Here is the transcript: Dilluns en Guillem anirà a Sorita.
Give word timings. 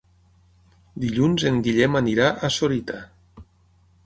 Dilluns 1.03 1.45
en 1.51 1.61
Guillem 1.67 1.99
anirà 2.01 2.31
a 2.33 2.51
Sorita. 2.57 2.99